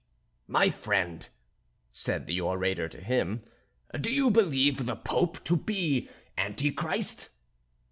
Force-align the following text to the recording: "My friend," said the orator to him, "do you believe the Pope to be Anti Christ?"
"My 0.47 0.71
friend," 0.71 1.29
said 1.91 2.25
the 2.25 2.41
orator 2.41 2.89
to 2.89 2.99
him, 3.01 3.43
"do 3.93 4.11
you 4.11 4.31
believe 4.31 4.87
the 4.87 4.95
Pope 4.95 5.43
to 5.43 5.55
be 5.55 6.09
Anti 6.35 6.71
Christ?" 6.71 7.29